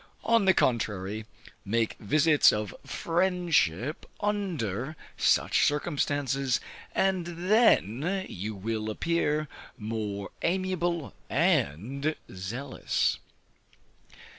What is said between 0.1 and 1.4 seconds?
On the contrary,